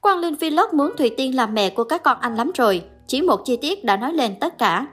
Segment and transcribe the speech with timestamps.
[0.00, 3.22] Quang Linh Vlog muốn Thùy Tiên làm mẹ của các con anh lắm rồi, chỉ
[3.22, 4.86] một chi tiết đã nói lên tất cả.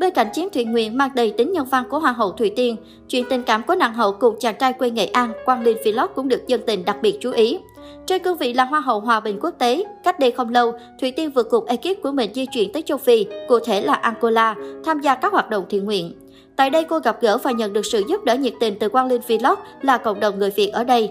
[0.00, 2.76] Bên cạnh chiến thuyền nguyện mang đầy tính nhân văn của Hoa hậu Thùy Tiên,
[3.08, 6.06] chuyện tình cảm của nàng hậu cùng chàng trai quê Nghệ An, Quang Linh Vlog
[6.14, 7.58] cũng được dân tình đặc biệt chú ý.
[8.06, 11.10] Trên cương vị là Hoa hậu Hòa bình quốc tế, cách đây không lâu, Thùy
[11.10, 14.54] Tiên vừa cùng ekip của mình di chuyển tới châu Phi, cụ thể là Angola,
[14.84, 16.12] tham gia các hoạt động thiện nguyện.
[16.56, 19.06] Tại đây cô gặp gỡ và nhận được sự giúp đỡ nhiệt tình từ Quang
[19.06, 21.10] Linh Vlog là cộng đồng người Việt ở đây.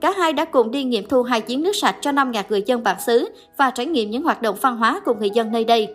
[0.00, 2.82] Cả hai đã cùng đi nghiệm thu hai giếng nước sạch cho 5.000 người dân
[2.82, 5.88] bản xứ và trải nghiệm những hoạt động văn hóa cùng người dân nơi đây.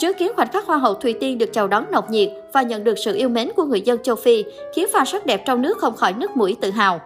[0.00, 2.84] Chứng kiến khoảnh khắc Hoa hậu Thùy Tiên được chào đón nồng nhiệt và nhận
[2.84, 5.78] được sự yêu mến của người dân châu Phi, khiến pha sắc đẹp trong nước
[5.78, 7.00] không khỏi nước mũi tự hào.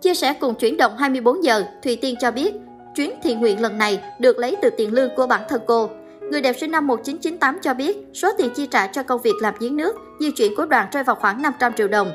[0.00, 2.54] Chia sẻ cùng chuyển động 24 giờ, Thùy Tiên cho biết,
[2.96, 5.90] chuyến thiện nguyện lần này được lấy từ tiền lương của bản thân cô.
[6.30, 9.54] Người đẹp sinh năm 1998 cho biết, số tiền chi trả cho công việc làm
[9.60, 12.12] giếng nước, di chuyển của đoàn rơi vào khoảng 500 triệu đồng.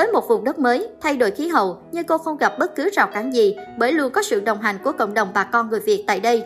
[0.00, 2.90] Tới một vùng đất mới, thay đổi khí hậu, nhưng cô không gặp bất cứ
[2.92, 5.80] rào cản gì bởi luôn có sự đồng hành của cộng đồng bà con người
[5.80, 6.42] Việt tại đây.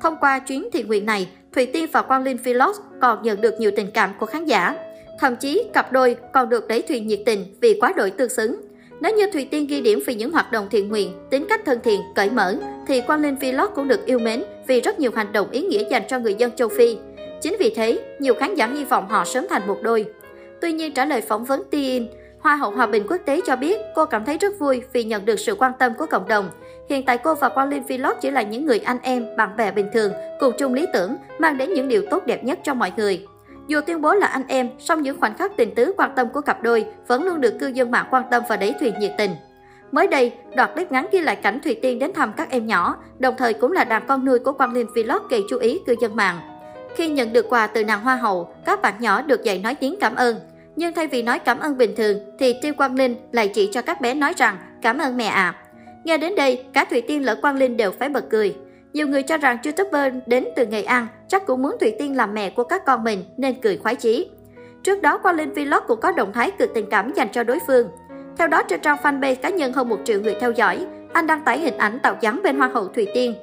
[0.00, 3.54] Thông qua chuyến thiện nguyện này, Thùy Tiên và Quang Linh Philos còn nhận được
[3.58, 4.76] nhiều tình cảm của khán giả.
[5.20, 8.60] Thậm chí, cặp đôi còn được đẩy thuyền nhiệt tình vì quá đổi tương xứng.
[9.00, 11.78] Nếu như Thùy Tiên ghi điểm vì những hoạt động thiện nguyện, tính cách thân
[11.84, 12.54] thiện, cởi mở,
[12.86, 15.84] thì Quang Linh Vlog cũng được yêu mến vì rất nhiều hành động ý nghĩa
[15.90, 16.96] dành cho người dân châu Phi.
[17.40, 20.06] Chính vì thế, nhiều khán giả hy vọng họ sớm thành một đôi.
[20.60, 22.06] Tuy nhiên, trả lời phỏng vấn TIN,
[22.42, 25.24] Hoa hậu Hòa bình quốc tế cho biết cô cảm thấy rất vui vì nhận
[25.24, 26.50] được sự quan tâm của cộng đồng.
[26.88, 29.72] Hiện tại cô và Quang Linh Vlog chỉ là những người anh em, bạn bè
[29.72, 32.92] bình thường, cùng chung lý tưởng, mang đến những điều tốt đẹp nhất cho mọi
[32.96, 33.26] người.
[33.66, 36.40] Dù tuyên bố là anh em, song những khoảnh khắc tình tứ quan tâm của
[36.40, 39.30] cặp đôi vẫn luôn được cư dân mạng quan tâm và đẩy thuyền nhiệt tình.
[39.92, 42.96] Mới đây, đoạn clip ngắn ghi lại cảnh Thùy Tiên đến thăm các em nhỏ,
[43.18, 45.94] đồng thời cũng là đàn con nuôi của Quang Linh Vlog gây chú ý cư
[46.00, 46.40] dân mạng.
[46.96, 49.96] Khi nhận được quà từ nàng hoa hậu, các bạn nhỏ được dạy nói tiếng
[50.00, 50.36] cảm ơn.
[50.82, 53.82] Nhưng thay vì nói cảm ơn bình thường, thì Tiêu Quang Linh lại chỉ cho
[53.82, 55.54] các bé nói rằng cảm ơn mẹ ạ.
[55.56, 55.58] À.
[56.04, 58.56] Nghe đến đây, cả Thủy Tiên lẫn Quang Linh đều phải bật cười.
[58.92, 62.34] Nhiều người cho rằng YouTuber đến từ Nghệ An chắc cũng muốn Thủy Tiên làm
[62.34, 64.30] mẹ của các con mình nên cười khoái chí.
[64.82, 67.58] Trước đó, Quang Linh Vlog cũng có động thái cực tình cảm dành cho đối
[67.66, 67.88] phương.
[68.38, 71.44] Theo đó, trên trang fanpage cá nhân hơn một triệu người theo dõi, anh đăng
[71.44, 73.34] tải hình ảnh tạo dáng bên Hoa hậu Thủy Tiên.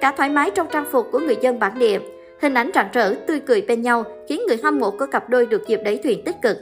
[0.00, 1.98] Cả thoải mái trong trang phục của người dân bản địa,
[2.40, 5.46] hình ảnh rạng rỡ, tươi cười bên nhau khiến người hâm mộ của cặp đôi
[5.46, 6.56] được dịp đẩy thuyền tích cực.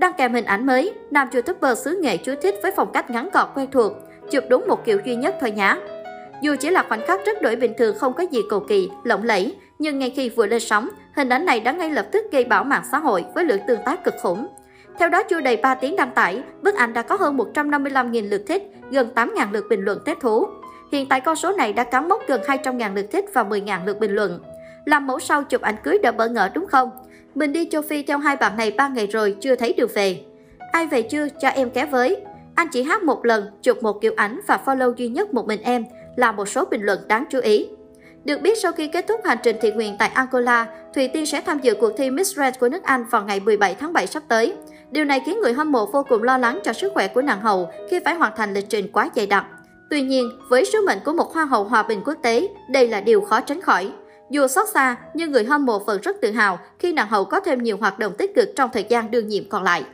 [0.00, 3.28] Đăng kèm hình ảnh mới, nam youtuber xứ nghệ chú thích với phong cách ngắn
[3.32, 3.92] gọn quen thuộc,
[4.30, 5.76] chụp đúng một kiểu duy nhất thôi nhá.
[6.42, 9.22] Dù chỉ là khoảnh khắc rất đổi bình thường không có gì cầu kỳ, lộng
[9.24, 12.44] lẫy, nhưng ngay khi vừa lên sóng, hình ảnh này đã ngay lập tức gây
[12.44, 14.46] bão mạng xã hội với lượng tương tác cực khủng.
[14.98, 18.42] Theo đó, chưa đầy 3 tiếng đăng tải, bức ảnh đã có hơn 155.000 lượt
[18.46, 20.46] thích, gần 8.000 lượt bình luận thích thú.
[20.92, 23.98] Hiện tại con số này đã cán mốc gần 200.000 lượt thích và 10.000 lượt
[24.00, 24.40] bình luận.
[24.84, 26.90] Làm mẫu sau chụp ảnh cưới đã bỡ ngỡ đúng không?
[27.34, 30.20] Mình đi châu Phi theo hai bạn này ba ngày rồi chưa thấy được về.
[30.72, 32.16] Ai về chưa cho em kéo với.
[32.54, 35.62] Anh chỉ hát một lần, chụp một kiểu ảnh và follow duy nhất một mình
[35.62, 35.84] em
[36.16, 37.68] là một số bình luận đáng chú ý.
[38.24, 41.40] Được biết sau khi kết thúc hành trình thiện nguyện tại Angola, Thùy Tiên sẽ
[41.40, 44.22] tham dự cuộc thi Miss Red của nước Anh vào ngày 17 tháng 7 sắp
[44.28, 44.54] tới.
[44.90, 47.40] Điều này khiến người hâm mộ vô cùng lo lắng cho sức khỏe của nàng
[47.40, 49.46] hậu khi phải hoàn thành lịch trình quá dày đặc.
[49.90, 53.00] Tuy nhiên, với sứ mệnh của một hoa hậu hòa bình quốc tế, đây là
[53.00, 53.92] điều khó tránh khỏi.
[54.30, 57.40] Dù xót xa, nhưng người hâm mộ vẫn rất tự hào khi nàng hậu có
[57.40, 59.84] thêm nhiều hoạt động tích cực trong thời gian đương nhiệm còn lại.